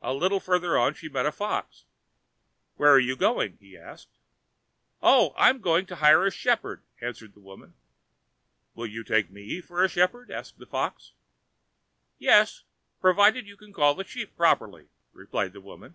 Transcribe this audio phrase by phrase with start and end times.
[0.00, 1.84] A little farther on she met a Fox.
[2.76, 4.18] "Where are you going?" asked he.
[5.02, 7.74] "Oh, I'm only going to hire a shepherd," answered the woman.
[8.74, 11.12] "Will you take me for a shepherd?" asked the Fox.
[12.18, 12.62] "Yes,
[13.02, 15.94] provided you can but call the sheep properly," replied the woman.